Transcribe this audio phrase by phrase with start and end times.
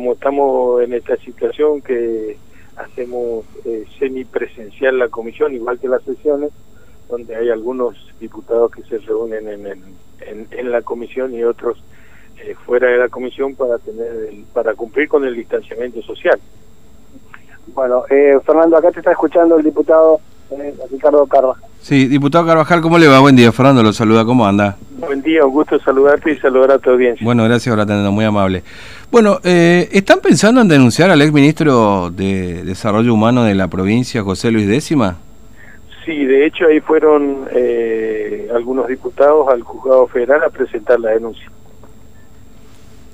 [0.00, 2.38] como estamos en esta situación que
[2.74, 6.52] hacemos eh, semipresencial la comisión, igual que las sesiones,
[7.10, 11.82] donde hay algunos diputados que se reúnen en, en, en, la comisión y otros
[12.38, 16.40] eh, fuera de la comisión para tener para cumplir con el distanciamiento social.
[17.74, 20.18] Bueno, eh, Fernando, acá te está escuchando el diputado
[20.50, 21.68] eh, Ricardo Carvajal.
[21.82, 23.20] Sí, diputado Carvajal, ¿cómo le va?
[23.20, 24.78] Buen día, Fernando, lo saluda, ¿cómo anda?
[25.00, 27.24] Buen día, un gusto saludarte y saludar a tu audiencia.
[27.24, 28.62] Bueno, gracias por atendernos, muy amable.
[29.10, 34.50] Bueno, eh, ¿están pensando en denunciar al exministro de Desarrollo Humano de la provincia, José
[34.50, 35.16] Luis Décima?
[36.04, 41.50] Sí, de hecho ahí fueron eh, algunos diputados al juzgado federal a presentar la denuncia.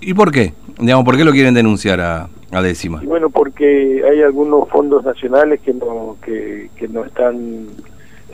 [0.00, 0.54] ¿Y por qué?
[0.78, 3.00] Digamos, ¿por qué lo quieren denunciar a, a Décima?
[3.02, 7.68] Y bueno, porque hay algunos fondos nacionales que no que, que no están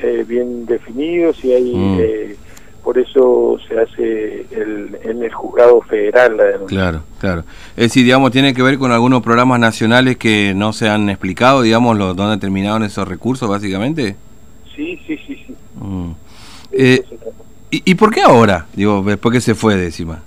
[0.02, 2.01] eh, bien definidos y hay mm.
[2.92, 6.78] Por eso se hace el, en el juzgado federal la denuncia.
[6.78, 7.45] Claro, claro.
[7.70, 11.62] Es decir, digamos, tiene que ver con algunos programas nacionales que no se han explicado,
[11.62, 14.16] digamos, los, dónde terminaron esos recursos, básicamente.
[14.76, 15.54] Sí, sí, sí, sí.
[15.80, 16.10] Mm.
[16.73, 17.02] Eh,
[17.70, 18.66] ¿y, ¿Y por qué ahora?
[18.74, 20.23] Digo, después que se fue décima.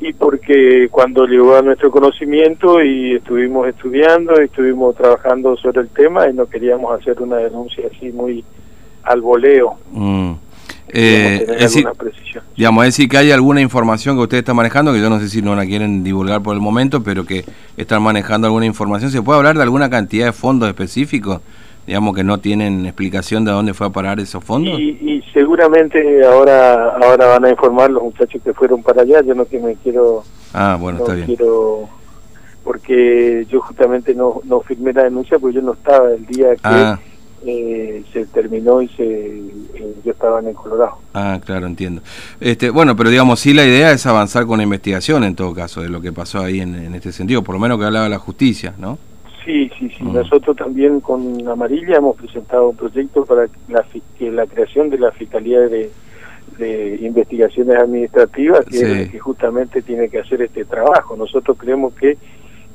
[0.00, 5.90] Y porque cuando llegó a nuestro conocimiento y estuvimos estudiando, y estuvimos trabajando sobre el
[5.90, 8.42] tema y no queríamos hacer una denuncia así muy
[9.04, 9.76] al voleo.
[9.92, 10.31] Mm.
[10.94, 11.88] Eh, es decir,
[12.54, 15.28] digamos, es decir, que hay alguna información que usted está manejando, que yo no sé
[15.28, 17.44] si no la quieren divulgar por el momento, pero que
[17.78, 19.10] están manejando alguna información.
[19.10, 21.40] ¿Se puede hablar de alguna cantidad de fondos específicos,
[21.86, 24.78] digamos, que no tienen explicación de dónde fue a parar esos fondos?
[24.78, 29.22] Y, seguramente ahora ahora van a informar los muchachos que fueron para allá.
[29.22, 30.24] Yo no que me quiero.
[30.52, 31.24] Ah, bueno, está bien.
[31.24, 31.88] Quiero,
[32.62, 36.60] porque yo justamente no, no firmé la denuncia porque yo no estaba el día que.
[36.64, 37.00] Ah
[37.44, 39.42] eh, se terminó y se
[40.04, 40.98] yo estaba en Colorado.
[41.14, 42.02] Ah, claro, entiendo.
[42.40, 45.82] Este, bueno, pero digamos, sí la idea es avanzar con la investigación en todo caso
[45.82, 48.74] de lo que pasó ahí en, este sentido, por lo menos que hablaba la justicia,
[48.78, 48.98] ¿no?
[49.44, 50.04] Sí, sí, sí.
[50.04, 50.12] Mm.
[50.12, 53.84] Nosotros también con Amarilla hemos presentado un proyecto para la,
[54.18, 55.90] que la creación de la Fiscalía de,
[57.00, 61.16] Investigaciones Administrativas, que, que justamente tiene que hacer este trabajo.
[61.16, 62.16] Nosotros creemos que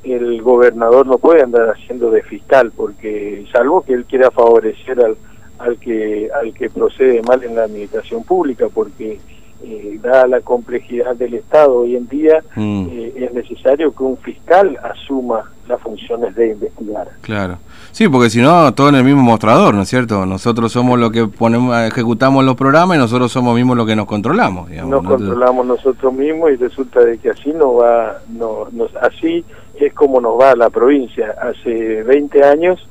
[0.04, 5.16] el gobernador no puede andar haciendo de fiscal porque salvo que él quiera favorecer al,
[5.58, 9.18] al que al que procede mal en la administración pública porque
[9.60, 12.86] eh, dada la complejidad del Estado hoy en día mm.
[12.92, 17.08] eh, es necesario que un fiscal asuma las funciones de investigar.
[17.22, 17.58] Claro.
[17.90, 20.24] Sí, porque si no, todo en el mismo mostrador, ¿no es cierto?
[20.26, 24.06] Nosotros somos los que ponemos, ejecutamos los programas y nosotros somos mismos los que nos
[24.06, 24.70] controlamos.
[24.70, 29.44] nos controlamos nosotros mismos y resulta de que así no va, no, nos, así
[29.80, 31.34] es como nos va la provincia.
[31.42, 32.88] Hace 20 años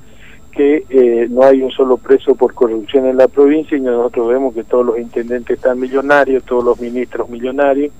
[0.58, 4.56] que eh, no hay un solo preso por corrupción en la provincia y nosotros vemos
[4.56, 7.94] que todos los intendentes están millonarios, todos los ministros millonarios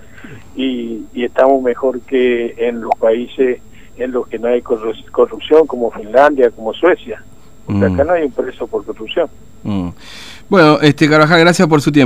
[0.56, 3.60] y, estamos mejor que en los países
[3.98, 7.24] en los que no hay corrupción como Finlandia, como Suecia.
[7.66, 7.94] Porque mm.
[7.94, 9.30] acá no hay un preso por corrupción.
[9.64, 9.90] Mm.
[10.50, 12.06] Bueno, este Carvajal, gracias por su tiempo.